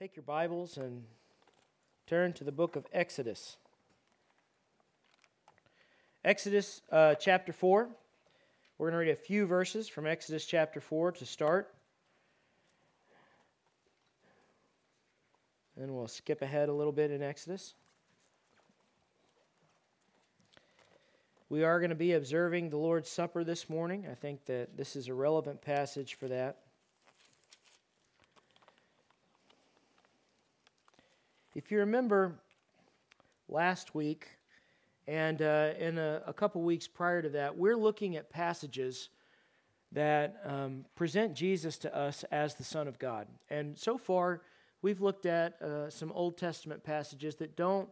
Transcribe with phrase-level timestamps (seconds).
[0.00, 1.04] Take your Bibles and
[2.06, 3.58] turn to the book of Exodus.
[6.24, 7.86] Exodus uh, chapter 4.
[8.78, 11.74] We're going to read a few verses from Exodus chapter 4 to start.
[15.76, 17.74] Then we'll skip ahead a little bit in Exodus.
[21.50, 24.06] We are going to be observing the Lord's Supper this morning.
[24.10, 26.56] I think that this is a relevant passage for that.
[31.52, 32.36] If you remember
[33.48, 34.28] last week
[35.08, 39.08] and uh, in a, a, couple weeks prior to that, we're looking at passages
[39.90, 43.26] that um, present Jesus to us as the Son of God.
[43.48, 44.42] And so far,
[44.80, 47.88] we've looked at uh, some Old Testament passages that don't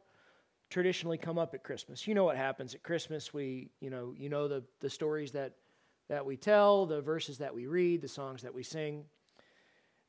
[0.70, 2.06] traditionally come up at Christmas.
[2.06, 3.34] You know what happens at Christmas.
[3.34, 5.54] We, you know, you know the, the stories that,
[6.08, 9.02] that we tell, the verses that we read, the songs that we sing.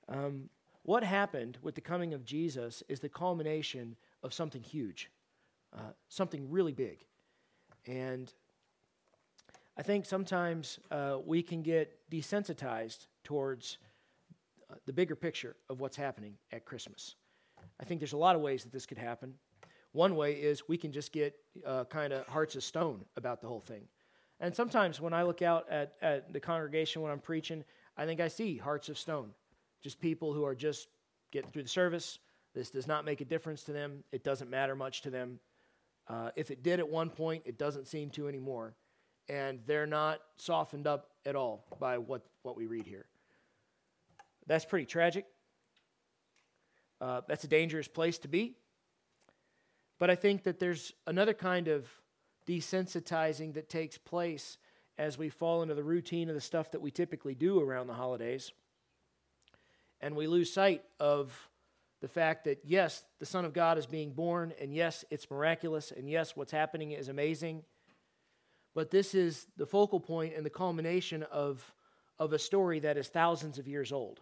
[0.08, 0.50] Um,
[0.84, 5.12] what happened with the coming of Jesus is the culmination of something huge,
[5.74, 7.06] uh, something really big.
[7.86, 8.32] And
[9.78, 13.78] I think sometimes uh, we can get desensitized towards
[14.70, 17.16] uh, the bigger picture of what's happening at Christmas.
[17.80, 19.36] I think there's a lot of ways that this could happen.
[19.92, 23.48] One way is we can just get uh, kind of hearts of stone about the
[23.48, 23.84] whole thing.
[24.40, 27.64] And sometimes when I look out at, at the congregation when I'm preaching,
[27.98, 29.32] I think I see hearts of stone
[29.82, 30.88] just people who are just
[31.32, 32.20] getting through the service.
[32.54, 34.04] This does not make a difference to them.
[34.12, 35.40] It doesn't matter much to them.
[36.08, 38.74] Uh, if it did at one point, it doesn't seem to anymore.
[39.30, 43.06] And they're not softened up at all by what, what we read here.
[44.48, 45.26] That's pretty tragic.
[47.00, 48.56] Uh, that's a dangerous place to be.
[50.00, 51.88] But I think that there's another kind of
[52.48, 54.58] desensitizing that takes place
[54.98, 57.94] as we fall into the routine of the stuff that we typically do around the
[57.94, 58.52] holidays
[60.02, 61.50] and we lose sight of
[62.02, 65.92] the fact that, yes, the Son of God is being born, and yes, it's miraculous,
[65.92, 67.64] and yes, what's happening is amazing.
[68.74, 71.74] But this is the focal point and the culmination of,
[72.18, 74.22] of a story that is thousands of years old.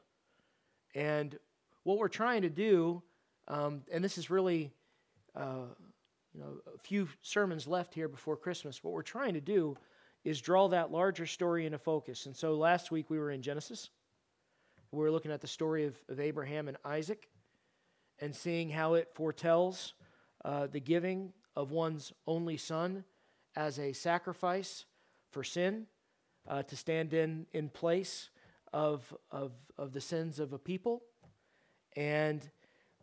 [0.96, 1.38] And
[1.84, 3.04] what we're trying to do,
[3.48, 4.72] um, and this is really
[5.36, 5.68] uh,
[6.34, 9.78] you know, a few sermons left here before Christmas, what we're trying to do
[10.24, 12.26] is draw that larger story into focus.
[12.26, 13.90] And so last week we were in Genesis.
[14.92, 17.28] We are looking at the story of, of Abraham and Isaac
[18.20, 19.94] and seeing how it foretells
[20.46, 23.04] uh, the giving of one's only son
[23.56, 24.86] as a sacrifice
[25.32, 25.88] for sin
[26.48, 28.30] uh, to stand in, in place
[28.72, 31.02] of, of, of the sins of a people.
[31.98, 32.50] And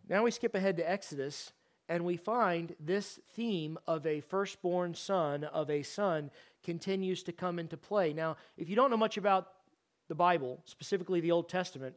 [0.09, 1.53] now we skip ahead to Exodus
[1.87, 6.31] and we find this theme of a firstborn son, of a son,
[6.63, 8.15] continues to come into play.
[8.15, 9.49] Now, if you don't know much about
[10.15, 11.97] the Bible, specifically the Old Testament,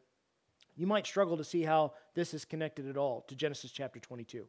[0.75, 4.43] you might struggle to see how this is connected at all to Genesis chapter 22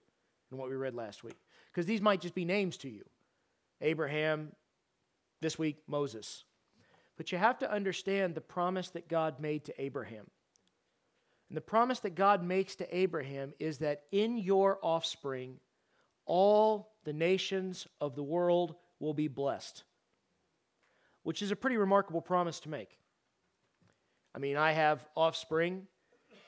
[0.50, 1.36] and what we read last week.
[1.70, 3.04] Because these might just be names to you
[3.82, 4.52] Abraham,
[5.42, 6.44] this week, Moses.
[7.18, 10.26] But you have to understand the promise that God made to Abraham.
[11.50, 15.58] And the promise that God makes to Abraham is that in your offspring,
[16.24, 19.84] all the nations of the world will be blessed,
[21.22, 22.98] which is a pretty remarkable promise to make.
[24.34, 25.86] I mean, I have offspring.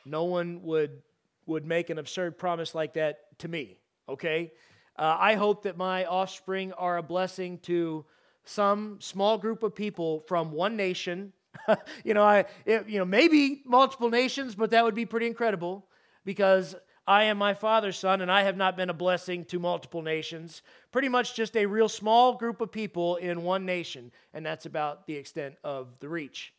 [0.04, 1.02] No one would
[1.46, 3.78] would make an absurd promise like that to me.
[4.08, 4.52] Okay,
[4.96, 8.04] uh, I hope that my offspring are a blessing to
[8.44, 11.32] some small group of people from one nation.
[12.04, 15.86] you know, I it, you know maybe multiple nations, but that would be pretty incredible
[16.24, 16.74] because
[17.06, 20.62] I am my father's son, and I have not been a blessing to multiple nations.
[20.92, 25.06] Pretty much just a real small group of people in one nation, and that's about
[25.06, 26.52] the extent of the reach.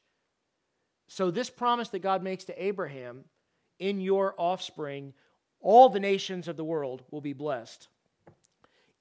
[1.13, 3.25] So, this promise that God makes to Abraham
[3.79, 5.11] in your offspring,
[5.59, 7.89] all the nations of the world will be blessed,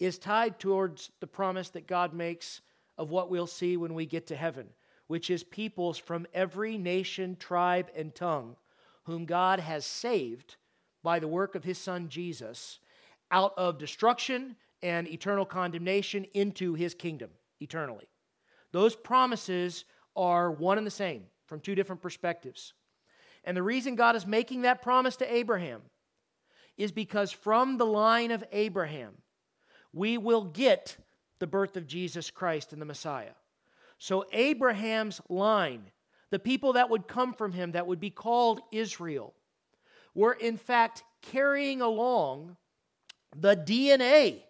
[0.00, 2.62] is tied towards the promise that God makes
[2.98, 4.66] of what we'll see when we get to heaven,
[5.06, 8.56] which is peoples from every nation, tribe, and tongue
[9.04, 10.56] whom God has saved
[11.04, 12.80] by the work of his son Jesus
[13.30, 17.30] out of destruction and eternal condemnation into his kingdom
[17.60, 18.08] eternally.
[18.72, 19.84] Those promises
[20.16, 22.72] are one and the same from two different perspectives.
[23.44, 25.82] And the reason God is making that promise to Abraham
[26.78, 29.14] is because from the line of Abraham,
[29.92, 30.96] we will get
[31.40, 33.32] the birth of Jesus Christ and the Messiah.
[33.98, 35.90] So, Abraham's line,
[36.30, 39.34] the people that would come from him that would be called Israel,
[40.14, 42.56] were in fact carrying along
[43.36, 44.42] the DNA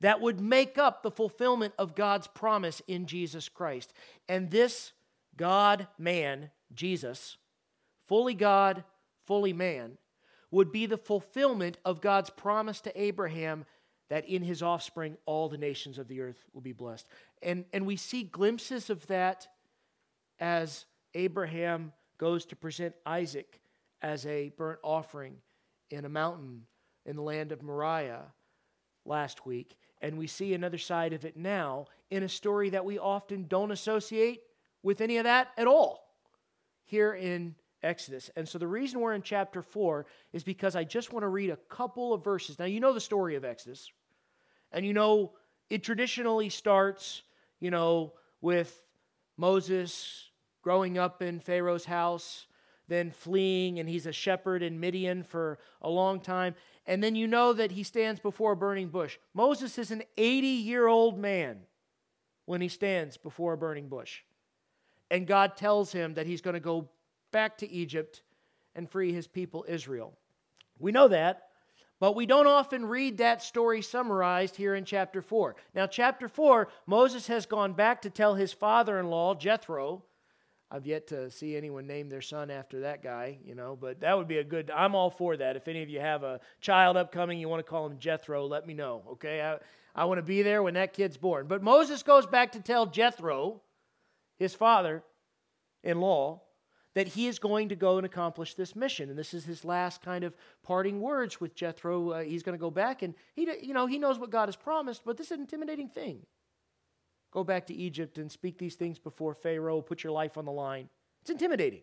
[0.00, 3.92] that would make up the fulfillment of God's promise in Jesus Christ.
[4.28, 4.92] And this
[5.36, 7.36] God man, Jesus,
[8.06, 8.84] fully God,
[9.26, 9.98] fully man,
[10.50, 13.64] would be the fulfillment of God's promise to Abraham
[14.10, 17.06] that in his offspring all the nations of the earth will be blessed.
[17.42, 19.48] And, and we see glimpses of that
[20.38, 20.84] as
[21.14, 23.60] Abraham goes to present Isaac
[24.02, 25.36] as a burnt offering
[25.90, 26.62] in a mountain
[27.06, 28.26] in the land of Moriah
[29.04, 29.76] last week.
[30.00, 33.70] And we see another side of it now in a story that we often don't
[33.70, 34.42] associate
[34.84, 36.06] with any of that at all
[36.84, 38.30] here in Exodus.
[38.36, 41.50] And so the reason we're in chapter 4 is because I just want to read
[41.50, 42.58] a couple of verses.
[42.58, 43.90] Now, you know the story of Exodus,
[44.70, 45.32] and you know
[45.70, 47.22] it traditionally starts,
[47.58, 48.80] you know, with
[49.36, 50.30] Moses
[50.62, 52.46] growing up in Pharaoh's house,
[52.86, 56.54] then fleeing, and he's a shepherd in Midian for a long time.
[56.86, 59.18] And then you know that he stands before a burning bush.
[59.32, 61.60] Moses is an 80 year old man
[62.44, 64.20] when he stands before a burning bush.
[65.10, 66.88] And God tells him that he's going to go
[67.30, 68.22] back to Egypt
[68.74, 70.14] and free his people Israel.
[70.78, 71.48] We know that,
[72.00, 75.56] but we don't often read that story summarized here in chapter 4.
[75.74, 80.02] Now, chapter 4, Moses has gone back to tell his father in law, Jethro.
[80.70, 84.18] I've yet to see anyone name their son after that guy, you know, but that
[84.18, 85.54] would be a good, I'm all for that.
[85.54, 88.66] If any of you have a child upcoming, you want to call him Jethro, let
[88.66, 89.40] me know, okay?
[89.40, 89.58] I,
[89.94, 91.46] I want to be there when that kid's born.
[91.46, 93.60] But Moses goes back to tell Jethro,
[94.38, 95.02] his father
[95.82, 96.42] in law,
[96.94, 99.10] that he is going to go and accomplish this mission.
[99.10, 102.10] And this is his last kind of parting words with Jethro.
[102.10, 104.56] Uh, he's going to go back and he, you know, he knows what God has
[104.56, 106.24] promised, but this is an intimidating thing.
[107.32, 110.52] Go back to Egypt and speak these things before Pharaoh, put your life on the
[110.52, 110.88] line.
[111.22, 111.82] It's intimidating.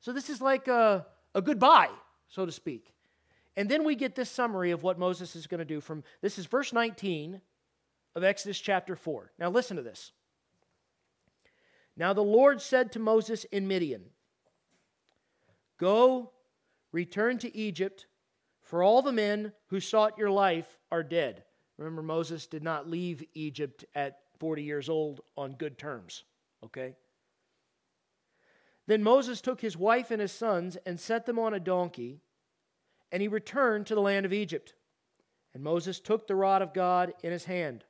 [0.00, 1.90] So this is like a, a goodbye,
[2.28, 2.92] so to speak.
[3.56, 6.36] And then we get this summary of what Moses is going to do from this
[6.36, 7.40] is verse 19
[8.16, 9.30] of Exodus chapter 4.
[9.38, 10.12] Now listen to this.
[11.96, 14.04] Now the Lord said to Moses in Midian,
[15.78, 16.32] Go,
[16.92, 18.06] return to Egypt,
[18.62, 21.44] for all the men who sought your life are dead.
[21.78, 26.24] Remember, Moses did not leave Egypt at 40 years old on good terms,
[26.64, 26.96] okay?
[28.86, 32.20] Then Moses took his wife and his sons and set them on a donkey,
[33.12, 34.74] and he returned to the land of Egypt.
[35.54, 37.84] And Moses took the rod of God in his hand.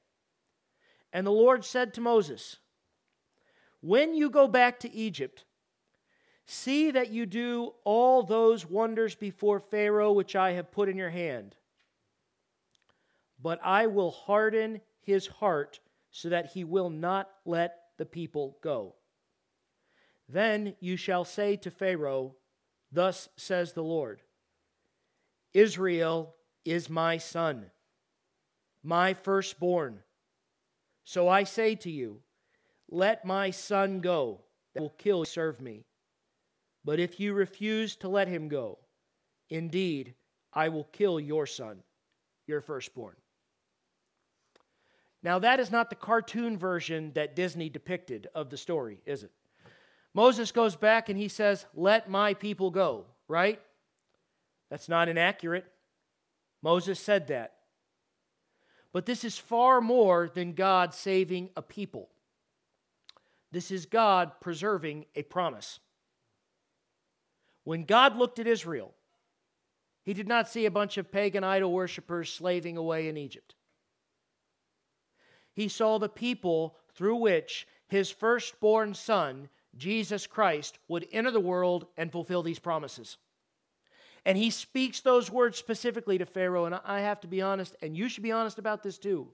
[1.13, 2.59] And the Lord said to Moses,
[3.87, 5.45] When you go back to Egypt,
[6.47, 11.11] See that you do all those wonders before Pharaoh which I have put in your
[11.11, 11.57] hand.
[13.43, 15.81] But I will harden his heart
[16.13, 18.95] so that he will not let the people go.
[20.29, 22.37] Then you shall say to Pharaoh,
[22.93, 24.23] Thus says the Lord
[25.53, 27.71] Israel is my son,
[28.85, 30.01] my firstborn.
[31.03, 32.21] So I say to you,
[32.89, 34.41] Let my son go,
[34.75, 35.85] that will kill, serve me.
[36.85, 38.79] But if you refuse to let him go,
[39.51, 40.15] indeed,
[40.53, 41.83] I will kill your son,
[42.47, 43.17] your firstborn.
[45.23, 49.33] Now, that is not the cartoon version that Disney depicted of the story, is it?
[50.15, 53.61] Moses goes back and he says, Let my people go, right?
[54.71, 55.67] That's not inaccurate.
[56.63, 57.55] Moses said that.
[58.93, 62.09] But this is far more than God saving a people.
[63.53, 65.79] This is God preserving a promise.
[67.65, 68.95] When God looked at Israel,
[70.05, 73.55] he did not see a bunch of pagan idol worshippers slaving away in Egypt.
[75.53, 81.87] He saw the people through which his firstborn son, Jesus Christ, would enter the world
[81.97, 83.17] and fulfill these promises.
[84.25, 86.67] And he speaks those words specifically to Pharaoh.
[86.67, 89.29] And I have to be honest, and you should be honest about this too.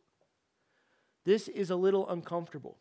[1.24, 2.78] This is a little uncomfortable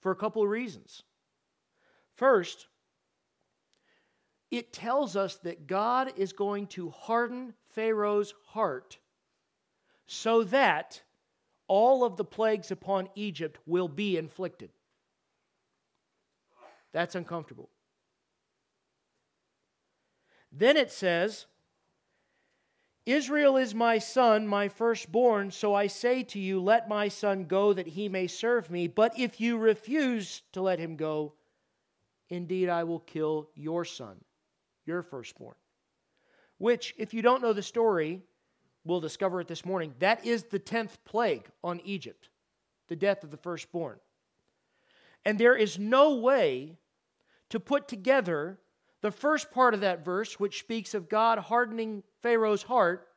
[0.00, 1.02] for a couple of reasons.
[2.14, 2.66] First,
[4.50, 8.98] it tells us that God is going to harden Pharaoh's heart
[10.06, 11.02] so that
[11.68, 14.70] all of the plagues upon Egypt will be inflicted.
[16.92, 17.68] That's uncomfortable.
[20.52, 21.46] Then it says,
[23.06, 27.72] Israel is my son, my firstborn, so I say to you, let my son go
[27.72, 28.88] that he may serve me.
[28.88, 31.34] But if you refuse to let him go,
[32.28, 34.16] indeed I will kill your son
[34.86, 35.54] your firstborn.
[36.58, 38.22] Which, if you don't know the story,
[38.84, 39.94] we'll discover it this morning.
[40.00, 42.28] That is the 10th plague on Egypt,
[42.88, 44.00] the death of the firstborn.
[45.24, 46.78] And there is no way
[47.50, 48.58] to put together
[49.02, 53.08] the first part of that verse, which speaks of God hardening Pharaoh's heart,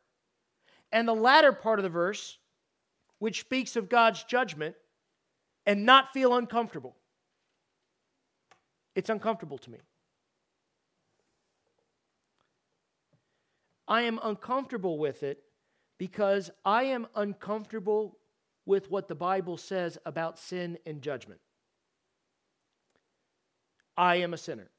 [0.91, 2.38] and the latter part of the verse,
[3.19, 4.75] which speaks of God's judgment,
[5.65, 6.95] and not feel uncomfortable.
[8.95, 9.79] It's uncomfortable to me.
[13.88, 15.43] I am uncomfortable with it
[15.98, 18.17] because I am uncomfortable
[18.65, 21.39] with what the Bible says about sin and judgment.
[23.98, 24.69] I am a sinner.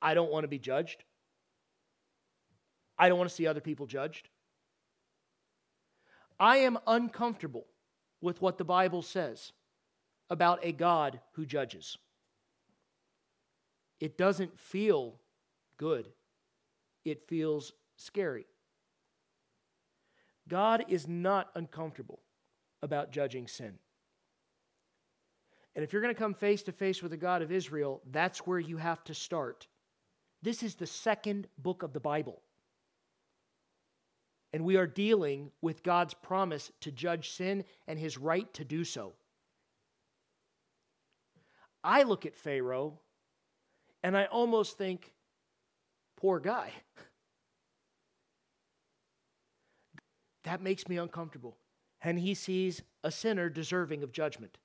[0.00, 1.04] I don't want to be judged.
[2.98, 4.28] I don't want to see other people judged.
[6.38, 7.66] I am uncomfortable
[8.20, 9.52] with what the Bible says
[10.28, 11.96] about a God who judges.
[14.00, 15.16] It doesn't feel
[15.78, 16.08] good,
[17.04, 18.46] it feels scary.
[20.48, 22.20] God is not uncomfortable
[22.82, 23.74] about judging sin.
[25.74, 28.46] And if you're going to come face to face with the God of Israel, that's
[28.46, 29.66] where you have to start.
[30.42, 32.42] This is the second book of the Bible.
[34.52, 38.84] And we are dealing with God's promise to judge sin and his right to do
[38.84, 39.12] so.
[41.82, 42.98] I look at Pharaoh
[44.02, 45.12] and I almost think,
[46.16, 46.70] poor guy.
[50.44, 51.56] That makes me uncomfortable.
[52.00, 54.58] And he sees a sinner deserving of judgment.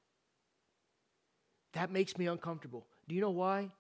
[1.73, 2.85] That makes me uncomfortable.
[3.07, 3.71] Do you know why?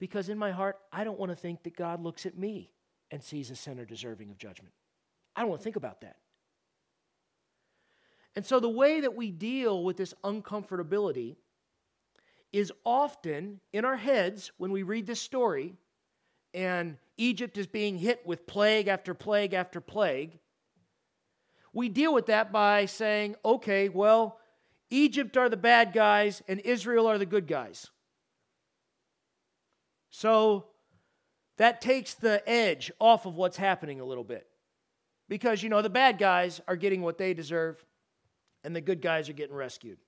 [0.00, 2.72] Because in my heart, I don't want to think that God looks at me
[3.12, 4.74] and sees a sinner deserving of judgment.
[5.36, 6.16] I don't want to think about that.
[8.34, 11.36] And so the way that we deal with this uncomfortability
[12.52, 15.74] is often in our heads when we read this story
[16.54, 20.38] and Egypt is being hit with plague after plague after plague.
[21.72, 24.38] We deal with that by saying, okay, well,
[24.90, 27.90] Egypt are the bad guys and Israel are the good guys.
[30.10, 30.66] So
[31.56, 34.46] that takes the edge off of what's happening a little bit.
[35.28, 37.84] Because, you know, the bad guys are getting what they deserve
[38.64, 39.98] and the good guys are getting rescued.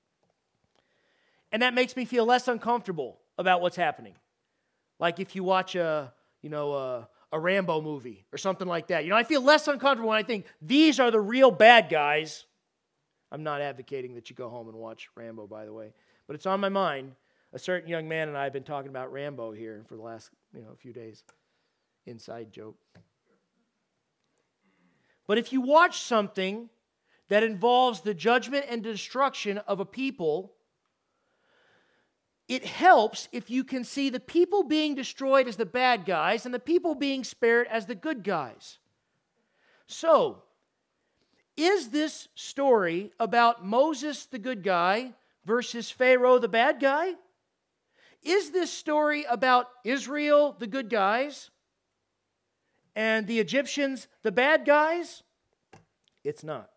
[1.52, 4.14] And that makes me feel less uncomfortable about what's happening.
[4.98, 9.04] Like if you watch a, you know, a, a Rambo movie or something like that.
[9.04, 12.44] You know, I feel less uncomfortable when I think these are the real bad guys.
[13.30, 15.94] I'm not advocating that you go home and watch Rambo, by the way,
[16.26, 17.12] but it's on my mind.
[17.52, 20.30] A certain young man and I have been talking about Rambo here for the last,
[20.54, 21.22] you know, few days.
[22.06, 22.76] Inside joke.
[25.26, 26.68] But if you watch something
[27.28, 30.52] that involves the judgment and destruction of a people,
[32.48, 36.54] it helps if you can see the people being destroyed as the bad guys and
[36.54, 38.78] the people being spared as the good guys.
[39.86, 40.42] So,
[41.56, 45.12] is this story about Moses, the good guy,
[45.44, 47.14] versus Pharaoh, the bad guy?
[48.22, 51.50] Is this story about Israel, the good guys,
[52.94, 55.22] and the Egyptians, the bad guys?
[56.22, 56.70] It's not.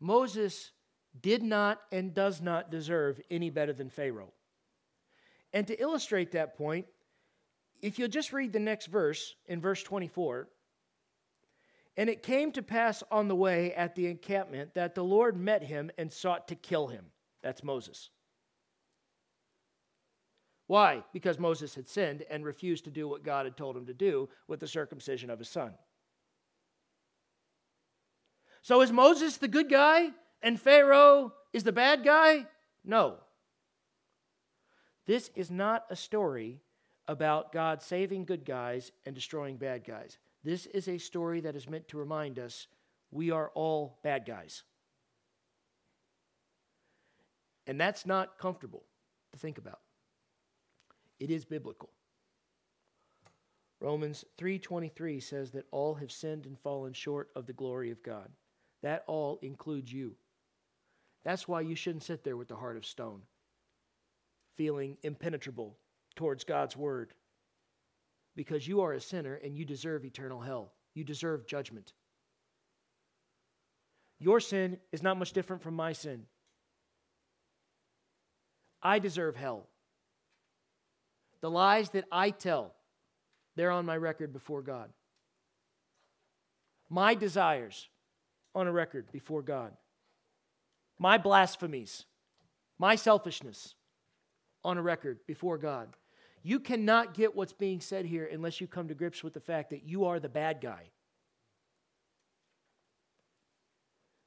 [0.00, 0.72] Moses
[1.20, 4.32] did not and does not deserve any better than Pharaoh.
[5.52, 6.86] And to illustrate that point,
[7.80, 10.48] if you'll just read the next verse in verse 24,
[11.96, 15.62] and it came to pass on the way at the encampment that the Lord met
[15.62, 17.06] him and sought to kill him.
[17.42, 18.10] That's Moses.
[20.68, 21.02] Why?
[21.14, 24.28] Because Moses had sinned and refused to do what God had told him to do
[24.46, 25.72] with the circumcision of his son.
[28.60, 30.10] So is Moses the good guy
[30.42, 32.46] and Pharaoh is the bad guy?
[32.84, 33.16] No.
[35.06, 36.60] This is not a story
[37.08, 40.18] about God saving good guys and destroying bad guys.
[40.44, 42.66] This is a story that is meant to remind us
[43.10, 44.64] we are all bad guys.
[47.66, 48.84] And that's not comfortable
[49.32, 49.80] to think about.
[51.18, 51.90] It is biblical.
[53.80, 58.32] Romans 3:23 says that all have sinned and fallen short of the glory of God.
[58.82, 60.16] That all includes you.
[61.24, 63.22] That's why you shouldn't sit there with the heart of stone,
[64.56, 65.78] feeling impenetrable
[66.14, 67.14] towards God's word.
[68.34, 70.72] Because you are a sinner and you deserve eternal hell.
[70.94, 71.92] You deserve judgment.
[74.18, 76.26] Your sin is not much different from my sin.
[78.82, 79.68] I deserve hell.
[81.40, 82.74] The lies that I tell,
[83.56, 84.90] they're on my record before God.
[86.88, 87.88] My desires
[88.54, 89.72] on a record before God
[90.98, 92.04] my blasphemies,
[92.78, 93.74] my selfishness
[94.64, 95.88] on a record before God.
[96.42, 99.70] You cannot get what's being said here unless you come to grips with the fact
[99.70, 100.90] that you are the bad guy.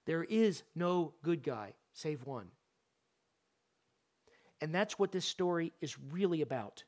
[0.06, 2.48] There is no good guy save one.
[4.62, 6.84] And that's what this story is really about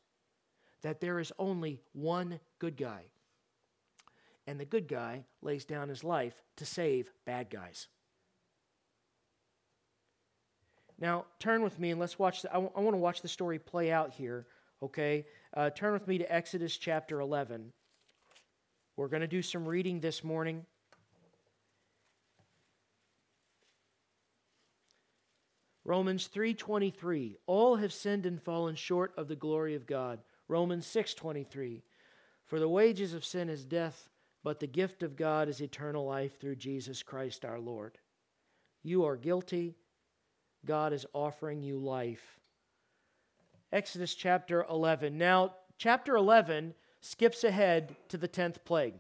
[0.84, 3.02] that there is only one good guy.
[4.46, 7.88] And the good guy lays down his life to save bad guys.
[11.00, 12.44] Now, turn with me and let's watch.
[12.44, 14.46] The, I, w- I want to watch the story play out here,
[14.82, 15.26] okay?
[15.56, 17.72] uh, turn with me to Exodus chapter 11.
[18.98, 20.66] We're going to do some reading this morning.
[25.86, 30.20] Romans 3:23 All have sinned and fallen short of the glory of God.
[30.48, 31.84] Romans 6:23
[32.44, 34.10] For the wages of sin is death,
[34.44, 38.00] but the gift of God is eternal life through Jesus Christ our Lord.
[38.82, 39.76] You are guilty.
[40.66, 42.40] God is offering you life.
[43.72, 45.18] Exodus chapter 11.
[45.18, 48.96] Now, chapter 11 skips ahead to the 10th plague.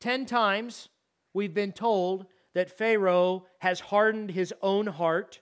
[0.00, 0.88] 10 times
[1.32, 5.40] we've been told that Pharaoh has hardened his own heart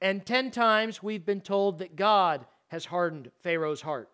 [0.00, 4.08] and 10 times we've been told that God has hardened Pharaoh's heart.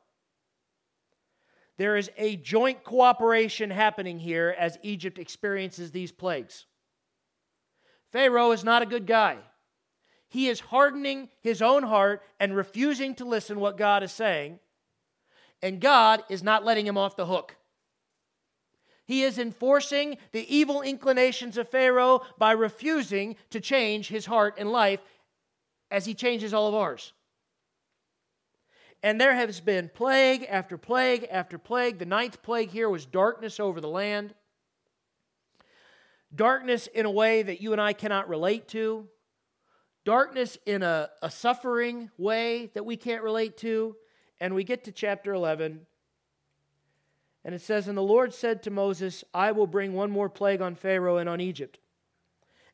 [1.78, 6.66] There is a joint cooperation happening here as Egypt experiences these plagues.
[8.11, 9.38] Pharaoh is not a good guy.
[10.28, 14.61] He is hardening his own heart and refusing to listen what God is saying,
[15.62, 17.56] and God is not letting him off the hook.
[19.04, 24.71] He is enforcing the evil inclinations of Pharaoh by refusing to change his heart and
[24.71, 25.00] life
[25.90, 27.12] as he changes all of ours.
[29.02, 31.99] And there has been plague after plague after plague.
[31.99, 34.35] The ninth plague here was darkness over the land.
[36.35, 39.09] Darkness in a way that you and I cannot relate to.
[40.04, 43.97] Darkness in a, a suffering way that we can't relate to.
[44.40, 45.87] And we get to chapter 11.
[47.44, 50.62] And it says, And the Lord said to Moses, I will bring one more plague
[50.62, 51.78] on Pharaoh and on Egypt.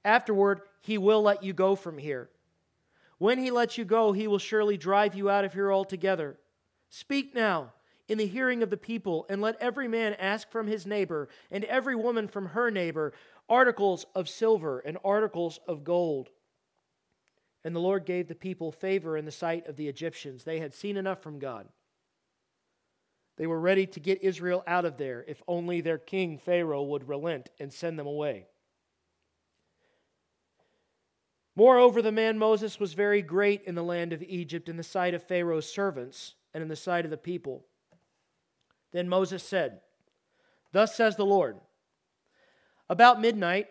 [0.05, 2.29] Afterward, he will let you go from here.
[3.19, 6.39] When he lets you go, he will surely drive you out of here altogether.
[6.89, 7.73] Speak now
[8.09, 11.65] in the hearing of the people, and let every man ask from his neighbor, and
[11.65, 13.13] every woman from her neighbor,
[13.49, 16.31] articles of silver and articles of gold.
[17.65, 20.45] And the Lord gave the people favor in the sight of the Egyptians.
[20.45, 21.69] They had seen enough from God.
[23.37, 27.09] They were ready to get Israel out of there if only their king Pharaoh would
[27.09, 28.47] relent and send them away.
[31.59, 35.13] Moreover, the man Moses was very great in the land of Egypt in the sight
[35.13, 37.67] of Pharaoh's servants and in the sight of the people.
[38.93, 39.81] Then Moses said,
[40.71, 41.57] Thus says the Lord,
[42.89, 43.67] About midnight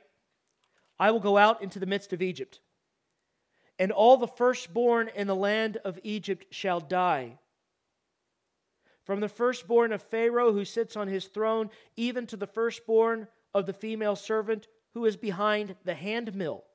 [0.99, 2.59] I will go out into the midst of Egypt,
[3.79, 7.39] and all the firstborn in the land of Egypt shall die.
[9.05, 13.65] From the firstborn of Pharaoh who sits on his throne, even to the firstborn of
[13.65, 16.65] the female servant who is behind the handmill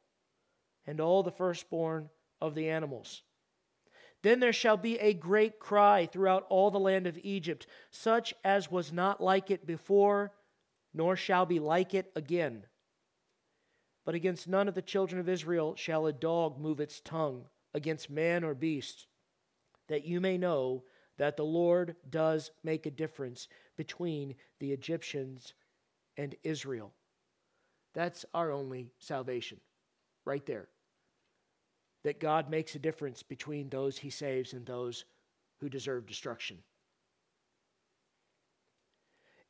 [0.86, 3.22] and all the firstborn of the animals.
[4.22, 8.70] Then there shall be a great cry throughout all the land of Egypt, such as
[8.70, 10.32] was not like it before,
[10.94, 12.64] nor shall be like it again.
[14.04, 18.10] But against none of the children of Israel shall a dog move its tongue, against
[18.10, 19.06] man or beast,
[19.88, 20.84] that you may know
[21.18, 25.54] that the Lord does make a difference between the Egyptians
[26.16, 26.92] and Israel.
[27.94, 29.60] That's our only salvation,
[30.24, 30.68] right there
[32.04, 35.04] that God makes a difference between those he saves and those
[35.60, 36.58] who deserve destruction.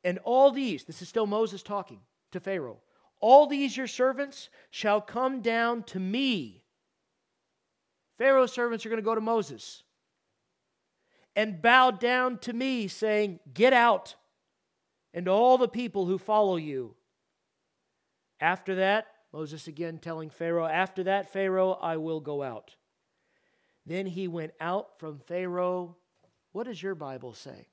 [0.03, 1.99] And all these, this is still Moses talking
[2.31, 2.79] to Pharaoh,
[3.19, 6.63] all these your servants shall come down to me.
[8.17, 9.83] Pharaoh's servants are going to go to Moses
[11.35, 14.15] and bow down to me, saying, Get out,
[15.13, 16.95] and all the people who follow you.
[18.39, 22.75] After that, Moses again telling Pharaoh, After that, Pharaoh, I will go out.
[23.85, 25.97] Then he went out from Pharaoh.
[26.51, 27.67] What does your Bible say?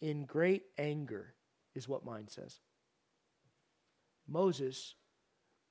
[0.00, 1.34] In great anger,
[1.74, 2.60] is what mine says.
[4.28, 4.94] Moses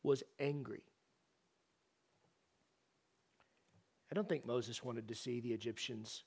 [0.04, 0.84] was angry.
[4.12, 6.24] I don't think Moses wanted to see the Egyptians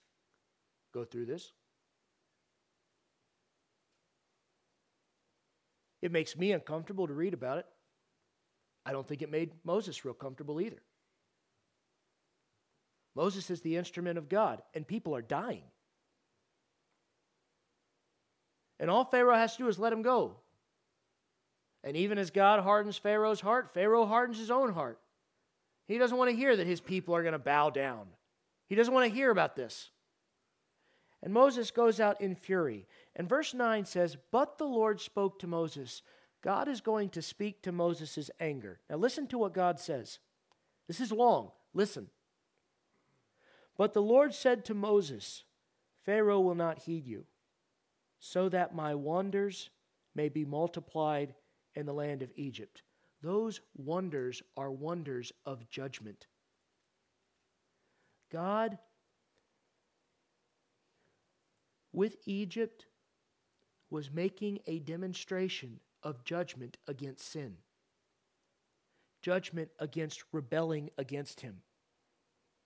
[0.94, 1.52] go through this.
[6.00, 7.66] It makes me uncomfortable to read about it.
[8.84, 10.82] I don't think it made Moses real comfortable either.
[13.14, 15.64] Moses is the instrument of God, and people are dying.
[18.80, 20.36] And all Pharaoh has to do is let him go.
[21.84, 24.98] And even as God hardens Pharaoh's heart, Pharaoh hardens his own heart.
[25.86, 28.06] He doesn't want to hear that his people are going to bow down.
[28.68, 29.90] He doesn't want to hear about this.
[31.22, 32.86] And Moses goes out in fury.
[33.14, 36.02] And verse 9 says, But the Lord spoke to Moses,
[36.42, 38.80] God is going to speak to Moses' anger.
[38.90, 40.18] Now, listen to what God says.
[40.88, 41.52] This is long.
[41.72, 42.08] Listen.
[43.78, 45.44] But the Lord said to Moses,
[46.04, 47.24] Pharaoh will not heed you,
[48.18, 49.70] so that my wonders
[50.14, 51.34] may be multiplied
[51.74, 52.82] in the land of Egypt.
[53.22, 56.26] Those wonders are wonders of judgment.
[58.30, 58.78] God
[61.92, 62.86] with Egypt
[63.90, 67.56] was making a demonstration of judgment against sin,
[69.22, 71.62] judgment against rebelling against Him,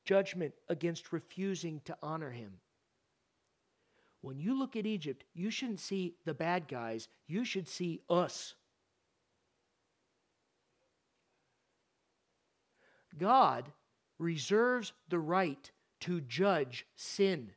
[0.05, 2.53] judgment against refusing to honor Him.
[4.21, 8.55] When you look at Egypt, you shouldn't see the bad guys, you should see us.
[13.19, 13.73] God
[14.19, 15.71] reserves the right
[16.01, 17.53] to judge sin.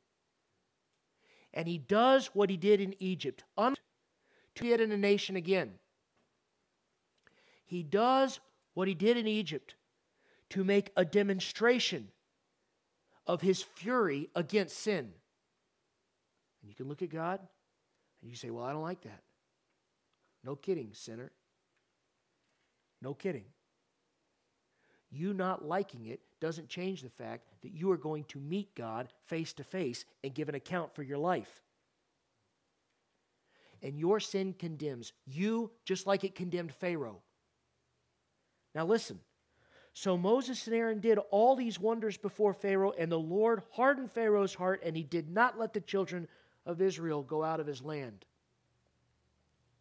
[1.53, 3.75] And he does what he did in Egypt, un-
[4.59, 5.71] to it in a nation again.
[7.65, 8.39] He does
[8.73, 9.75] what he did in Egypt
[10.51, 12.09] to make a demonstration
[13.27, 15.11] of his fury against sin.
[16.61, 17.39] And you can look at God
[18.21, 19.21] and you say, Well, I don't like that.
[20.43, 21.31] No kidding, sinner.
[23.01, 23.45] No kidding.
[25.11, 29.09] You not liking it doesn't change the fact that you are going to meet God
[29.27, 31.61] face to face and give an account for your life.
[33.81, 37.21] And your sin condemns you just like it condemned Pharaoh.
[38.75, 39.19] Now, listen.
[39.93, 44.53] So Moses and Aaron did all these wonders before Pharaoh, and the Lord hardened Pharaoh's
[44.53, 46.27] heart, and he did not let the children
[46.65, 48.25] of Israel go out of his land.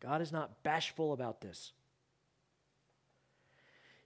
[0.00, 1.72] God is not bashful about this.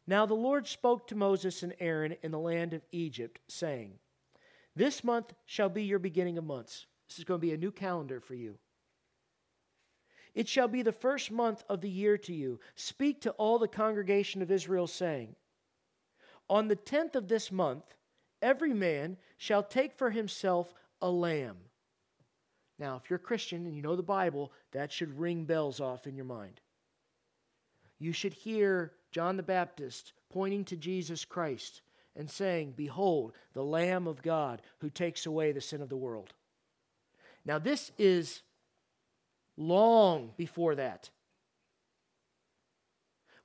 [0.07, 3.95] Now the Lord spoke to Moses and Aaron in the land of Egypt, saying,
[4.75, 6.87] This month shall be your beginning of months.
[7.09, 8.59] This is going to be a new calendar for you.
[10.35, 12.59] It shall be the first month of the year to you.
[12.75, 15.35] Speak to all the congregation of Israel, saying,
[16.49, 17.85] On the tenth of this month,
[18.41, 21.57] every man shall take for himself a lamb.
[22.79, 26.07] Now, if you're a Christian and you know the Bible, that should ring bells off
[26.07, 26.61] in your mind.
[27.99, 31.83] You should hear John the Baptist pointing to Jesus Christ
[32.17, 36.33] and saying, Behold, the Lamb of God who takes away the sin of the world.
[37.45, 38.43] Now, this is
[39.57, 41.11] long before that.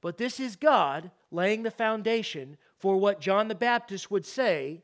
[0.02, 4.84] But this is God laying the foundation for what John the Baptist would say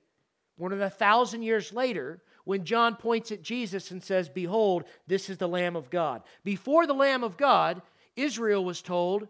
[0.57, 5.29] more than a thousand years later when John points at Jesus and says, Behold, this
[5.29, 6.23] is the Lamb of God.
[6.43, 7.81] Before the Lamb of God,
[8.15, 9.27] Israel was told,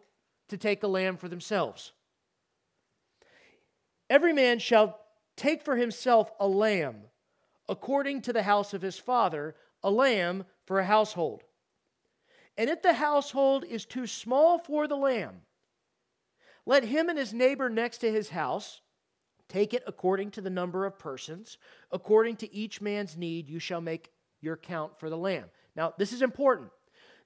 [0.50, 1.94] to take a lamb for themselves.
[4.10, 5.00] Every man shall
[5.36, 6.98] take for himself a lamb,
[7.68, 11.44] according to the house of his father, a lamb for a household.
[12.58, 15.42] And if the household is too small for the lamb,
[16.66, 18.82] let him and his neighbor next to his house
[19.50, 21.58] take it according to the number of persons.
[21.92, 24.12] According to each man's need, you shall make
[24.42, 25.46] your count for the lamb.
[25.76, 26.70] Now, this is important.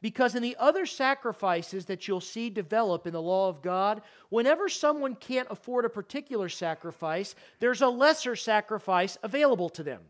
[0.02, 4.70] Because in the other sacrifices that you'll see develop in the law of God, whenever
[4.70, 10.02] someone can't afford a particular sacrifice, there's a lesser sacrifice available to them.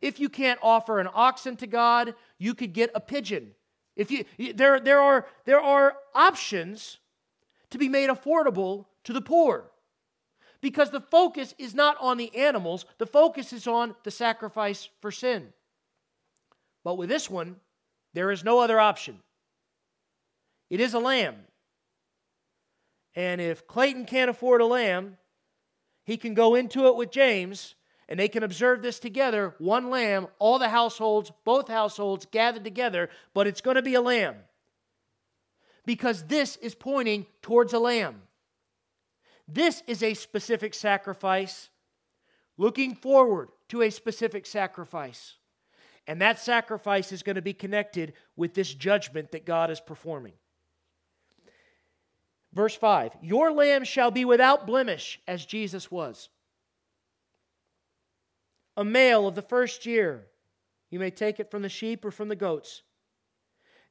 [0.00, 3.54] If you can't offer an oxen to God, you could get a pigeon.
[3.98, 6.98] If you, there, there, are, there are options
[7.70, 9.64] to be made affordable to the poor
[10.60, 15.10] because the focus is not on the animals, the focus is on the sacrifice for
[15.10, 15.52] sin.
[16.84, 17.56] But with this one,
[18.14, 19.18] there is no other option.
[20.70, 21.34] It is a lamb.
[23.16, 25.16] And if Clayton can't afford a lamb,
[26.04, 27.74] he can go into it with James
[28.08, 33.10] and they can observe this together one lamb, all the households, both households gathered together,
[33.34, 34.36] but it's going to be a lamb.
[35.84, 38.22] Because this is pointing towards a lamb.
[39.46, 41.70] This is a specific sacrifice,
[42.56, 45.34] looking forward to a specific sacrifice.
[46.06, 50.32] And that sacrifice is going to be connected with this judgment that God is performing.
[52.54, 56.30] Verse 5 Your lamb shall be without blemish, as Jesus was.
[58.78, 60.28] A male of the first year.
[60.88, 62.82] You may take it from the sheep or from the goats.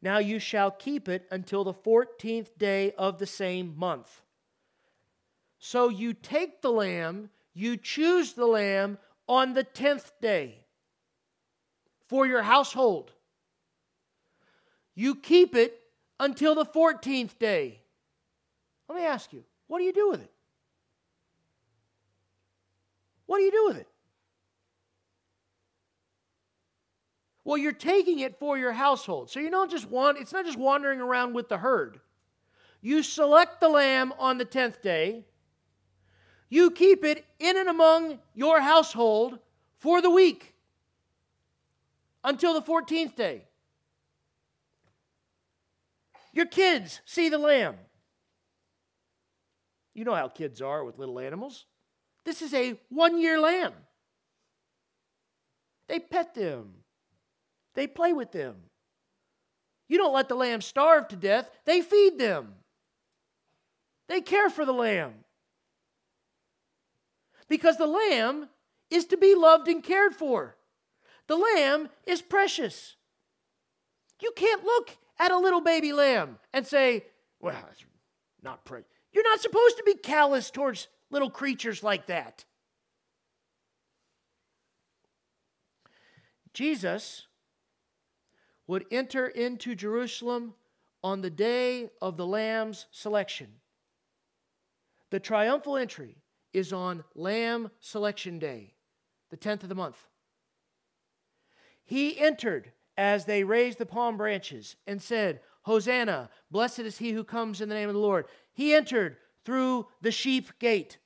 [0.02, 4.22] Now you shall keep it until the 14th day of the same month.
[5.60, 8.98] So you take the lamb, you choose the lamb
[9.28, 10.64] on the 10th day
[12.08, 13.12] for your household.
[14.96, 15.82] You keep it
[16.18, 17.82] until the 14th day.
[18.88, 20.32] Let me ask you, what do you do with it?
[23.26, 23.88] What do you do with it?
[27.48, 29.32] Well, you're taking it for your household.
[29.32, 32.02] So you don't just want it's not just wandering around with the herd.
[32.82, 35.24] You select the lamb on the 10th day.
[36.50, 39.40] You keep it in and among your household
[39.78, 40.56] for the week
[42.22, 43.46] until the 14th day.
[46.34, 47.76] Your kids see the lamb.
[49.94, 51.66] You know how kids are with little animals.
[52.26, 53.72] This is a one year lamb.
[55.88, 56.74] They pet them,
[57.78, 58.56] they play with them.
[59.88, 62.56] You don't let the lamb starve to death, they feed them.
[64.10, 65.14] They care for the lamb.
[67.48, 68.50] Because the lamb
[68.90, 70.58] is to be loved and cared for.
[71.28, 72.96] The lamb is precious.
[74.22, 77.06] You can't look at a little baby lamb and say,
[77.40, 77.86] well, it's
[78.42, 78.88] not precious.
[79.14, 82.44] You're not supposed to be callous towards little creatures like that.
[86.54, 87.27] Jesus
[88.68, 90.54] would enter into Jerusalem
[91.04, 93.48] on the day of the Lamb's selection.
[95.10, 96.18] The triumphal entry
[96.54, 98.76] is on Lamb Selection Day,
[99.30, 99.98] the 10th of the month.
[101.86, 107.24] He entered as they raised the palm branches and said, Hosanna, blessed is he who
[107.24, 108.26] comes in the name of the Lord.
[108.54, 110.98] He entered through the sheep gate.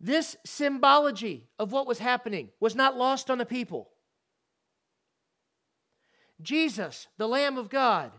[0.00, 3.90] This symbology of what was happening was not lost on the people.
[6.40, 8.12] Jesus, the Lamb of God,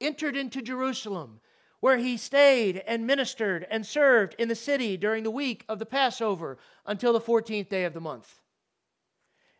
[0.00, 1.40] entered into Jerusalem,
[1.80, 5.86] where he stayed and ministered and served in the city during the week of the
[5.86, 8.40] Passover until the 14th day of the month.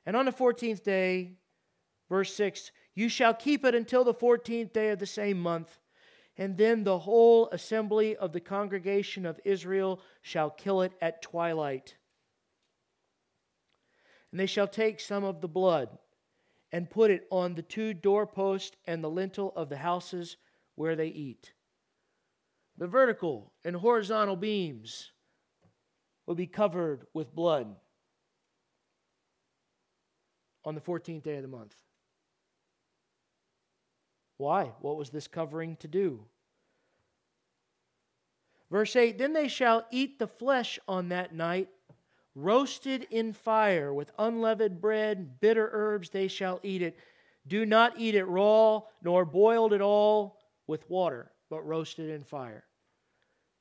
[0.06, 1.38] And on the 14th day,
[2.08, 5.78] verse 6, you shall keep it until the 14th day of the same month,
[6.36, 11.96] and then the whole assembly of the congregation of Israel shall kill it at twilight.
[14.30, 15.98] And they shall take some of the blood
[16.72, 20.38] and put it on the two doorposts and the lintel of the houses
[20.74, 21.52] where they eat.
[22.78, 25.12] The vertical and horizontal beams
[26.26, 27.76] will be covered with blood
[30.64, 31.74] on the 14th day of the month.
[34.38, 34.72] Why?
[34.80, 36.24] What was this covering to do?
[38.70, 41.68] Verse 8 Then they shall eat the flesh on that night,
[42.34, 46.98] roasted in fire with unleavened bread, and bitter herbs, they shall eat it.
[47.46, 52.64] Do not eat it raw, nor boiled at all with water, but roasted in fire.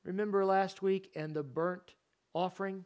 [0.04, 1.94] Remember last week and the burnt
[2.34, 2.84] offering?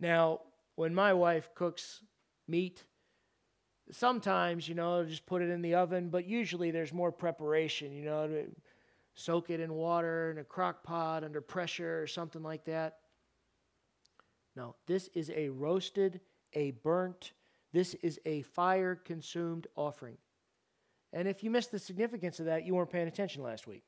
[0.00, 0.40] Now,
[0.74, 2.02] when my wife cooks
[2.48, 2.82] meat,
[3.90, 8.04] sometimes, you know, just put it in the oven, but usually there's more preparation, you
[8.04, 8.44] know,
[9.14, 12.98] soak it in water in a crock pot under pressure or something like that.
[14.56, 16.20] No, this is a roasted,
[16.52, 17.32] a burnt,
[17.72, 20.18] this is a fire consumed offering.
[21.12, 23.84] And if you missed the significance of that, you weren't paying attention last week.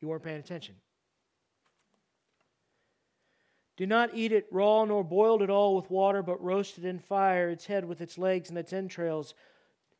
[0.00, 0.76] You weren't paying attention.
[3.76, 7.48] Do not eat it raw nor boiled at all with water, but roasted in fire,
[7.48, 9.34] its head with its legs and its entrails.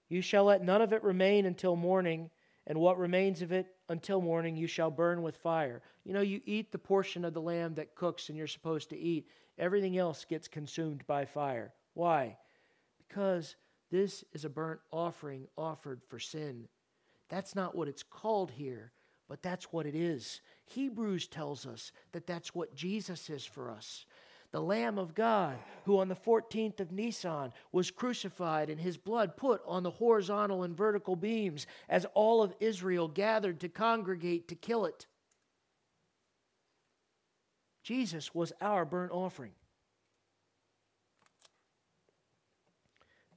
[0.08, 2.30] You shall let none of it remain until morning,
[2.66, 5.82] and what remains of it until morning you shall burn with fire.
[6.04, 8.98] You know, you eat the portion of the lamb that cooks and you're supposed to
[8.98, 11.72] eat, everything else gets consumed by fire.
[11.94, 12.36] Why?
[12.98, 13.56] Because
[13.90, 16.68] this is a burnt offering offered for sin.
[17.28, 18.92] That's not what it's called here
[19.30, 20.40] but that's what it is.
[20.64, 24.04] Hebrews tells us that that's what Jesus is for us.
[24.52, 29.36] The Lamb of God, who on the 14th of Nisan was crucified and his blood
[29.36, 34.56] put on the horizontal and vertical beams as all of Israel gathered to congregate to
[34.56, 35.06] kill it.
[37.84, 39.52] Jesus was our burnt offering.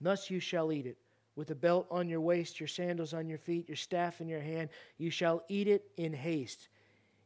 [0.02, 0.98] Thus you shall eat it
[1.36, 4.42] with a belt on your waist, your sandals on your feet, your staff in your
[4.42, 4.70] hand.
[4.98, 6.70] You shall eat it in haste.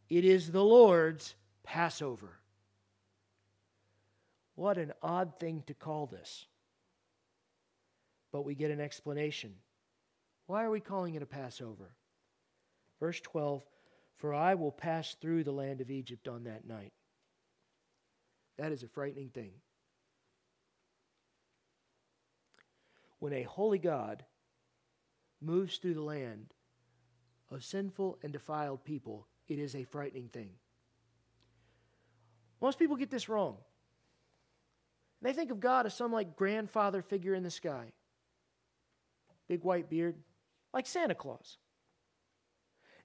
[0.10, 2.40] It is the Lord's Passover.
[4.58, 6.46] What an odd thing to call this.
[8.34, 9.54] But we get an explanation.
[10.48, 11.96] Why are we calling it a Passover?
[13.00, 13.64] Verse 12
[14.18, 16.92] For I will pass through the land of Egypt on that night.
[18.58, 19.54] That is a frightening thing.
[23.20, 24.24] when a holy God
[25.42, 26.54] moves through the land
[27.50, 30.52] of sinful and defiled people, it is a frightening thing.
[32.62, 33.58] Most people get this wrong.
[35.22, 37.92] They think of God as some like grandfather figure in the sky.
[39.48, 40.16] Big white beard,
[40.74, 41.58] like Santa Claus.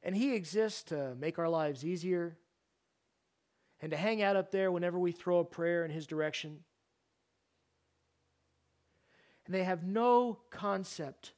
[0.03, 2.37] And he exists to make our lives easier
[3.81, 6.61] and to hang out up there whenever we throw a prayer in his direction
[9.46, 11.33] and they have no concept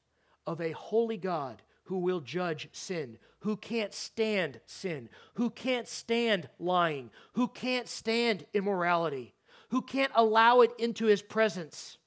[0.46, 6.48] of a holy God who will judge sin, who can't stand sin, who can't stand
[6.58, 9.33] lying, who can't stand immorality,
[9.74, 11.98] who can't allow it into his presence.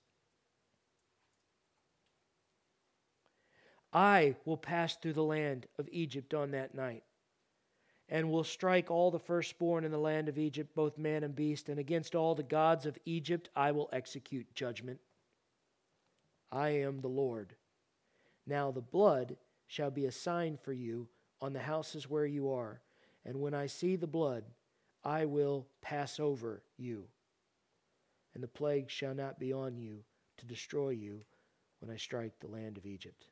[3.91, 7.03] I will pass through the land of Egypt on that night.
[8.09, 11.67] and will strike all the firstborn in the land of Egypt, both man and beast,
[11.67, 15.01] and against all the gods of Egypt I will execute judgment.
[16.49, 17.53] I am the Lord.
[18.45, 19.35] Now the blood
[19.67, 21.09] shall be a sign for you
[21.41, 22.79] on the houses where you are,
[23.25, 24.45] and when I see the blood,
[25.03, 27.09] I will pass over you.
[28.37, 30.03] And the plague shall not be on you
[30.37, 31.21] to destroy you
[31.79, 33.25] when I strike the land of Egypt.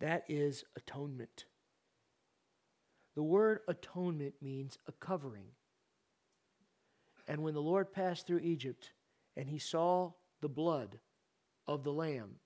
[0.00, 1.44] That is atonement.
[3.14, 5.46] The word atonement means a covering.
[7.28, 8.90] And when the Lord passed through Egypt
[9.36, 10.98] and he saw the blood
[11.68, 12.40] of the Lamb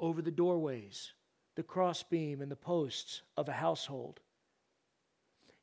[0.00, 1.12] over the doorways,
[1.54, 4.20] the crossbeam, and the posts of a household,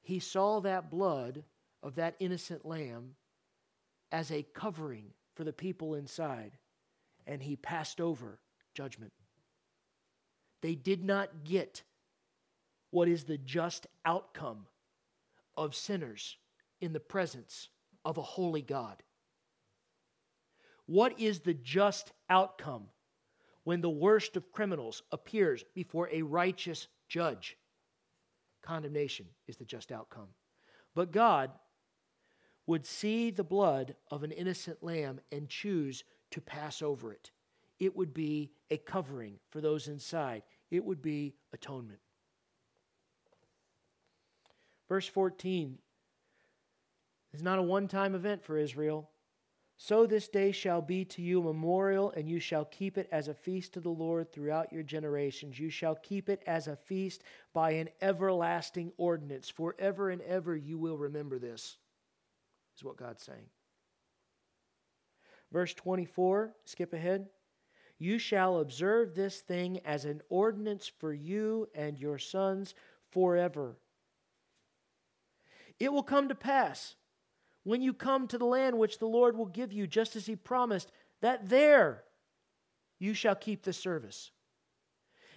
[0.04, 1.44] he saw that blood
[1.82, 3.16] of that innocent lamb
[4.14, 6.52] as a covering for the people inside,
[7.26, 8.40] and he passed over
[8.76, 9.12] judgment.
[10.62, 11.82] They did not get
[12.92, 14.68] what is the just outcome
[15.58, 16.38] of sinners
[16.80, 17.70] in the presence
[18.06, 19.02] of a holy God.
[20.86, 22.86] What is the just outcome
[23.64, 27.58] when the worst of criminals appears before a righteous judge?
[28.62, 30.28] Condemnation is the just outcome.
[30.94, 31.50] But God
[32.66, 37.32] would see the blood of an innocent lamb and choose to pass over it.
[37.80, 42.00] It would be a covering for those inside, it would be atonement.
[44.88, 45.78] Verse 14
[47.34, 49.10] is not a one time event for Israel.
[49.76, 53.28] So this day shall be to you a memorial, and you shall keep it as
[53.28, 55.60] a feast to the Lord throughout your generations.
[55.60, 57.24] You shall keep it as a feast
[57.54, 59.50] by an everlasting ordinance.
[59.50, 61.78] Forever and ever you will remember this,
[62.76, 63.46] is what God's saying.
[65.52, 67.28] Verse 24, skip ahead.
[68.00, 72.74] You shall observe this thing as an ordinance for you and your sons
[73.12, 73.78] forever.
[75.80, 76.96] It will come to pass
[77.64, 80.36] when you come to the land which the Lord will give you, just as he
[80.36, 82.04] promised, that there
[83.00, 84.32] you shall keep the service.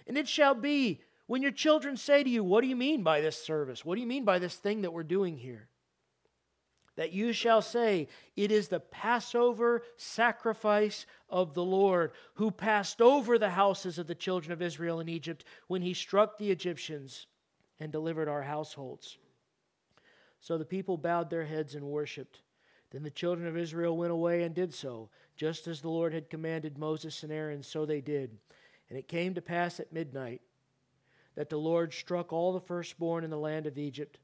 [0.07, 3.21] And it shall be when your children say to you, What do you mean by
[3.21, 3.85] this service?
[3.85, 5.69] What do you mean by this thing that we're doing here?
[6.97, 13.37] That you shall say, It is the Passover sacrifice of the Lord, who passed over
[13.37, 17.27] the houses of the children of Israel in Egypt when he struck the Egyptians
[17.79, 19.17] and delivered our households.
[20.41, 22.41] So the people bowed their heads and worshipped.
[22.91, 26.29] Then the children of Israel went away and did so, just as the Lord had
[26.29, 28.37] commanded Moses and Aaron, so they did.
[28.89, 30.41] And it came to pass at midnight
[31.35, 34.17] that the Lord struck all the firstborn in the land of Egypt,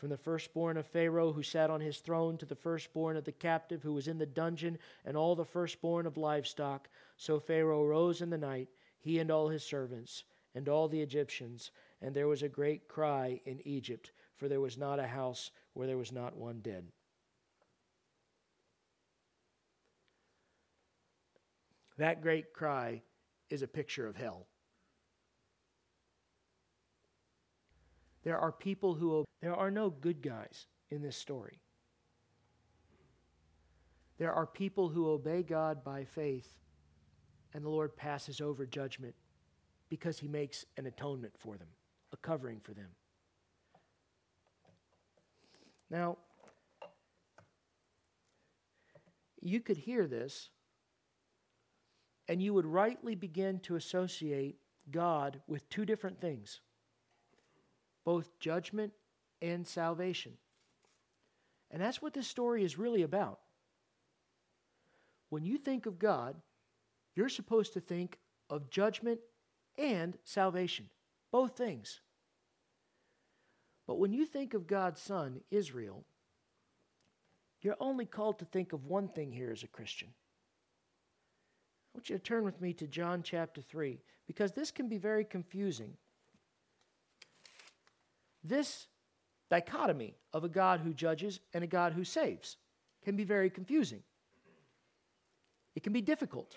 [0.00, 3.32] from the firstborn of Pharaoh who sat on his throne to the firstborn of the
[3.32, 6.88] captive who was in the dungeon, and all the firstborn of livestock.
[7.18, 11.70] So Pharaoh rose in the night, he and all his servants, and all the Egyptians,
[12.00, 15.86] and there was a great cry in Egypt for there was not a house where
[15.86, 16.86] there was not one dead.
[21.98, 23.02] That great cry
[23.50, 24.46] is a picture of hell.
[28.24, 31.60] There are people who, there are no good guys in this story.
[34.18, 36.58] There are people who obey God by faith,
[37.54, 39.14] and the Lord passes over judgment
[39.88, 41.68] because he makes an atonement for them,
[42.12, 42.88] a covering for them.
[45.88, 46.18] Now,
[49.40, 50.50] you could hear this,
[52.28, 54.58] and you would rightly begin to associate
[54.90, 56.60] God with two different things
[58.10, 58.92] both judgment
[59.40, 60.32] and salvation.
[61.70, 63.38] And that's what this story is really about.
[65.28, 66.34] When you think of God,
[67.14, 68.18] you're supposed to think
[68.50, 69.20] of judgment
[69.78, 70.86] and salvation,
[71.30, 72.00] both things.
[73.86, 76.04] But when you think of God's Son, Israel,
[77.62, 80.08] you're only called to think of one thing here as a Christian.
[81.94, 84.98] I want you to turn with me to John chapter 3, because this can be
[84.98, 85.96] very confusing.
[88.42, 88.86] This
[89.50, 92.56] dichotomy of a God who judges and a God who saves
[93.04, 94.02] can be very confusing.
[95.74, 96.56] It can be difficult.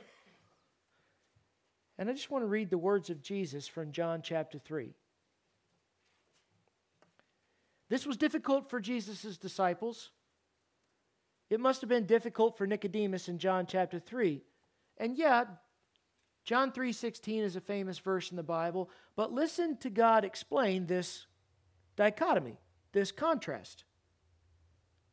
[1.98, 4.94] And I just want to read the words of Jesus from John chapter 3.
[7.90, 10.10] This was difficult for Jesus' disciples.
[11.50, 14.42] It must have been difficult for Nicodemus in John chapter 3.
[14.98, 15.48] And yet,
[16.44, 21.28] John 3:16 is a famous verse in the Bible, but listen to God explain this
[21.96, 22.58] dichotomy,
[22.91, 23.84] this contrast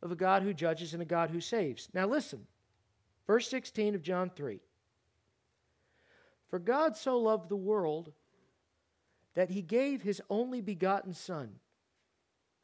[0.03, 1.89] of a God who judges and a God who saves.
[1.93, 2.47] Now listen.
[3.26, 4.61] Verse 16 of John 3.
[6.49, 8.12] For God so loved the world
[9.35, 11.53] that he gave his only begotten Son.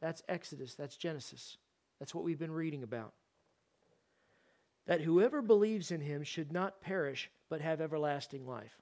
[0.01, 1.57] That's Exodus, that's Genesis.
[1.99, 3.13] That's what we've been reading about.
[4.87, 8.77] That whoever believes in him should not perish, but have everlasting life.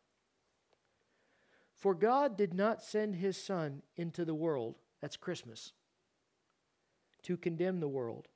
[1.74, 5.74] For God did not send his Son into the world, that's Christmas,
[7.24, 8.26] to condemn the world,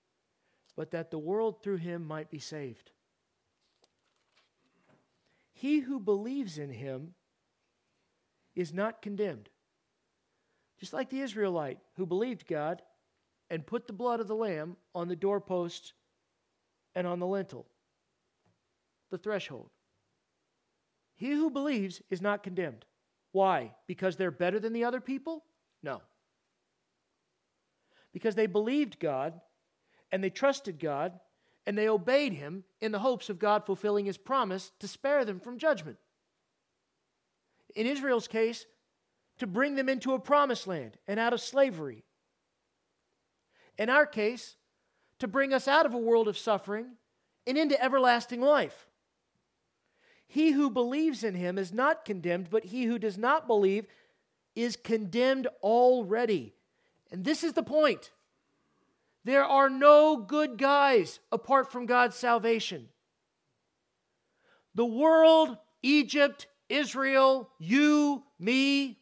[0.76, 2.90] but that the world through him might be saved.
[5.54, 7.14] He who believes in him
[8.54, 9.48] is not condemned.
[10.78, 12.82] Just like the Israelite who believed God
[13.48, 15.94] and put the blood of the lamb on the doorpost
[16.94, 17.66] and on the lintel,
[19.10, 19.70] the threshold.
[21.16, 22.84] He who believes is not condemned.
[23.32, 23.72] Why?
[23.86, 25.44] Because they're better than the other people?
[25.82, 26.02] No.
[28.18, 29.40] Because they believed God
[30.10, 31.12] and they trusted God
[31.68, 35.38] and they obeyed Him in the hopes of God fulfilling His promise to spare them
[35.38, 35.98] from judgment.
[37.76, 38.66] In Israel's case,
[39.38, 42.02] to bring them into a promised land and out of slavery.
[43.78, 44.56] In our case,
[45.20, 46.96] to bring us out of a world of suffering
[47.46, 48.88] and into everlasting life.
[50.26, 53.86] He who believes in him is not condemned, but he who does not believe
[54.56, 56.56] is condemned already.
[57.10, 58.10] And this is the point.
[59.24, 62.88] There are no good guys apart from God's salvation.
[64.74, 68.98] The world, Egypt, Israel, you, me,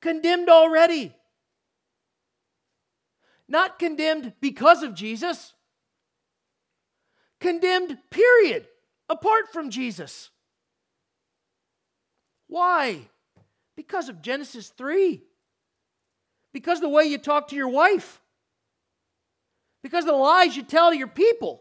[0.00, 1.14] condemned already.
[3.48, 5.54] Not condemned because of Jesus,
[7.40, 8.66] condemned, period
[9.08, 10.30] apart from Jesus.
[12.48, 13.08] Why?
[13.76, 15.22] Because of Genesis 3.
[16.56, 18.22] Because the way you talk to your wife.
[19.82, 21.60] Because the lies you tell your people.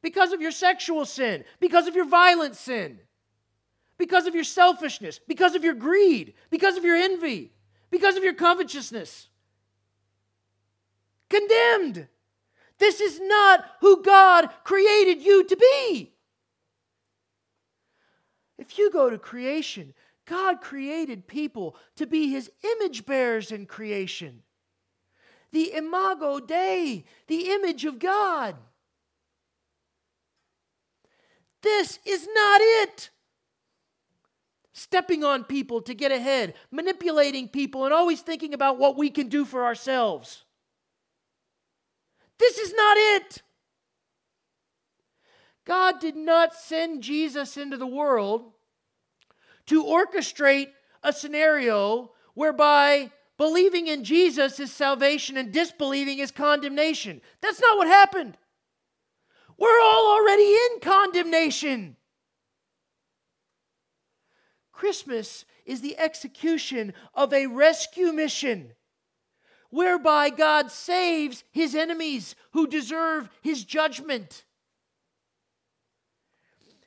[0.00, 1.42] Because of your sexual sin.
[1.58, 3.00] Because of your violent sin.
[3.98, 5.18] Because of your selfishness.
[5.26, 6.34] Because of your greed.
[6.50, 7.50] Because of your envy.
[7.90, 9.26] Because of your covetousness.
[11.28, 12.06] Condemned.
[12.78, 16.12] This is not who God created you to be.
[18.56, 19.94] If you go to creation,
[20.26, 24.42] God created people to be his image bearers in creation.
[25.52, 28.56] The imago Dei, the image of God.
[31.62, 33.10] This is not it.
[34.72, 39.28] Stepping on people to get ahead, manipulating people, and always thinking about what we can
[39.28, 40.44] do for ourselves.
[42.38, 43.42] This is not it.
[45.64, 48.52] God did not send Jesus into the world
[49.66, 50.68] to orchestrate
[51.02, 57.20] a scenario whereby believing in Jesus is salvation and disbelieving is condemnation.
[57.40, 58.36] That's not what happened.
[59.58, 61.96] We're all already in condemnation.
[64.72, 68.72] Christmas is the execution of a rescue mission
[69.70, 74.44] whereby God saves his enemies who deserve his judgment.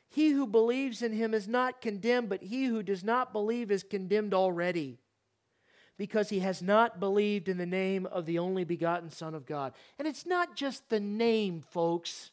[0.09, 3.83] He who believes in him is not condemned, but he who does not believe is
[3.83, 4.97] condemned already,
[5.97, 9.73] because he has not believed in the name of the only begotten Son of God.
[9.99, 12.31] And it's not just the name, folks.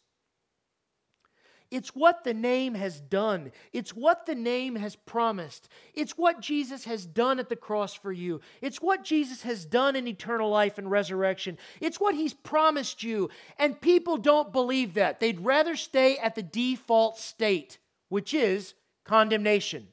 [1.71, 3.51] It's what the name has done.
[3.73, 5.69] It's what the name has promised.
[5.95, 8.41] It's what Jesus has done at the cross for you.
[8.61, 11.59] It's what Jesus has done in eternal life and resurrection.
[11.81, 13.31] It's what he's promised you.
[13.59, 15.19] And people don't believe that.
[15.19, 19.89] They'd rather stay at the default state, which is condemnation.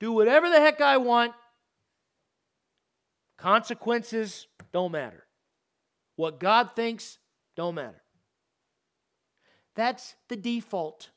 [0.00, 1.32] Do whatever the heck I want.
[3.38, 5.24] Consequences don't matter.
[6.16, 7.18] What God thinks
[7.56, 8.02] don't matter.
[9.74, 11.10] That's the default.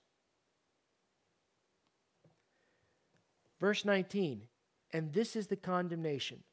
[3.60, 4.44] Verse 19,
[4.92, 6.44] and this is the condemnation.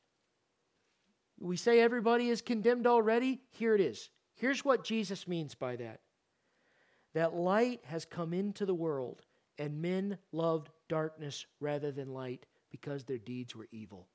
[1.38, 3.40] We say everybody is condemned already.
[3.50, 4.11] Here it is.
[4.36, 6.00] Here's what Jesus means by that
[7.14, 9.22] that light has come into the world,
[9.59, 14.09] and men loved darkness rather than light because their deeds were evil.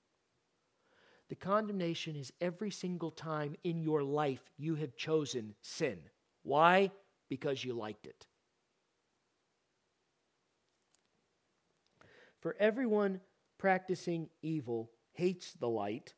[1.29, 5.99] The condemnation is every single time in your life you have chosen sin.
[6.43, 6.91] Why?
[7.29, 8.27] Because you liked it.
[12.39, 13.21] For everyone
[13.57, 16.13] practicing evil hates the light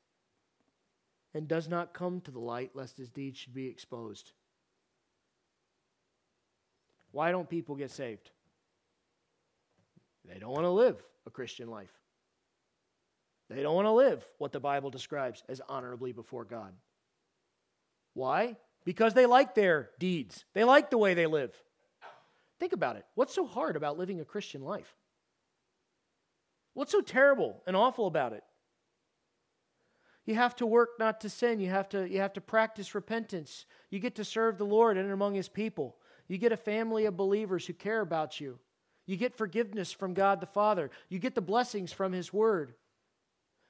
[1.33, 4.33] and does not come to the light lest his deeds should be exposed.
[7.11, 8.31] Why don't people get saved?
[10.25, 11.93] They don't want to live a Christian life.
[13.49, 16.73] They don't want to live what the Bible describes as honorably before God.
[18.13, 18.57] Why?
[18.85, 21.53] Because they like their deeds, they like the way they live.
[22.59, 23.05] Think about it.
[23.15, 24.93] What's so hard about living a Christian life?
[26.73, 28.43] What's so terrible and awful about it?
[30.25, 31.59] You have to work not to sin.
[31.59, 33.65] You have to, you have to practice repentance.
[33.89, 35.95] You get to serve the Lord and among His people.
[36.27, 38.59] You get a family of believers who care about you.
[39.07, 40.91] You get forgiveness from God the Father.
[41.09, 42.75] You get the blessings from His Word.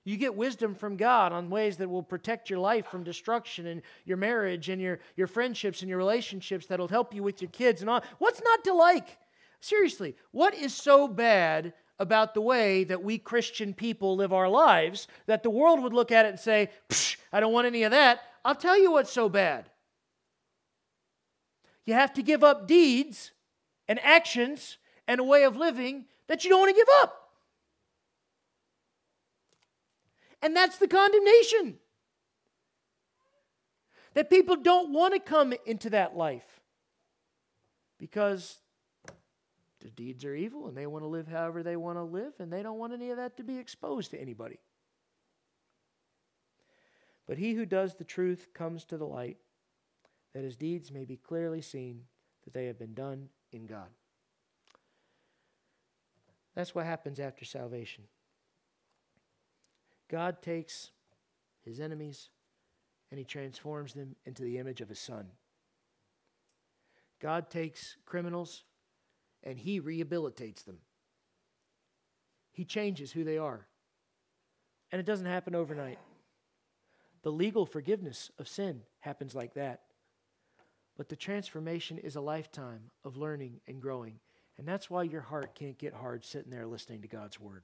[0.06, 3.82] You get wisdom from God on ways that will protect your life from destruction and
[4.06, 7.82] your marriage and your, your friendships and your relationships that'll help you with your kids
[7.82, 8.02] and all.
[8.18, 9.18] What's not to like?
[9.60, 15.08] Seriously, what is so bad about the way that we Christian people live our lives
[15.28, 16.70] that the world would look at it and say,
[17.34, 18.22] I don't want any of that.
[18.46, 19.70] I'll tell you what's so bad.
[21.86, 23.32] You have to give up deeds
[23.88, 24.78] and actions
[25.08, 27.19] and a way of living that you don't want to give up.
[30.42, 31.80] And that's the condemnation.
[34.14, 36.62] That people don't want to come into that life
[38.00, 38.58] because
[39.82, 42.52] the deeds are evil and they want to live however they want to live and
[42.52, 44.60] they don't want any of that to be exposed to anybody.
[47.28, 49.38] But he who does the truth comes to the light,
[50.34, 52.02] that his deeds may be clearly seen
[52.44, 53.90] that they have been done in God.
[56.56, 58.06] That's what happens after salvation.
[60.10, 60.92] God takes
[61.64, 62.30] his enemies
[63.12, 65.28] and he transforms them into the image of his son.
[67.22, 68.64] God takes criminals
[69.44, 70.78] and he rehabilitates them.
[72.52, 73.68] He changes who they are.
[74.92, 76.00] And it doesn't happen overnight.
[77.22, 79.82] The legal forgiveness of sin happens like that.
[80.98, 84.20] But the transformation is a lifetime of learning and growing.
[84.58, 87.64] And that's why your heart can't get hard sitting there listening to God's word.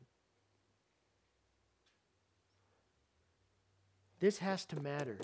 [4.20, 5.20] This has to matter.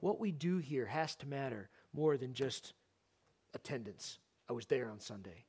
[0.00, 2.72] What we do here has to matter more than just
[3.54, 4.18] attendance.
[4.48, 5.44] I was there on Sunday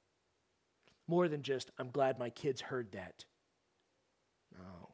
[1.12, 3.26] more than just, I'm glad my kids heard that.
[4.58, 4.90] No.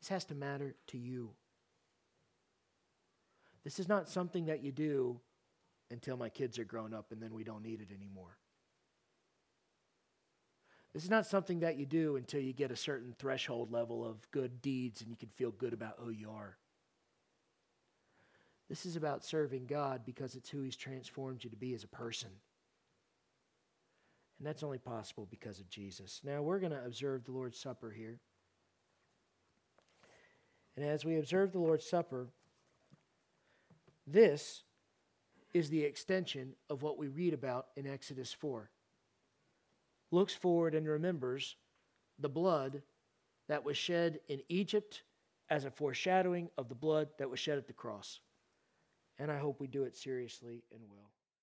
[0.00, 1.32] This has to matter to you.
[3.64, 5.20] This is not something that you do
[5.90, 8.38] until my kids are grown up and then we don't need it anymore.
[10.94, 14.30] This is not something that you do until you get a certain threshold level of
[14.30, 16.56] good deeds and you can feel good about who you are.
[18.68, 21.88] This is about serving God because it's who He's transformed you to be as a
[21.88, 22.30] person.
[24.38, 26.20] And that's only possible because of Jesus.
[26.24, 28.20] Now we're going to observe the Lord's Supper here.
[30.76, 32.28] And as we observe the Lord's Supper,
[34.06, 34.62] this
[35.52, 38.70] is the extension of what we read about in Exodus 4.
[40.10, 41.56] Looks forward and remembers
[42.18, 42.82] the blood
[43.48, 45.02] that was shed in Egypt
[45.50, 48.20] as a foreshadowing of the blood that was shed at the cross.
[49.18, 51.13] And I hope we do it seriously and well.